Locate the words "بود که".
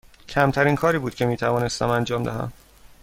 0.99-1.25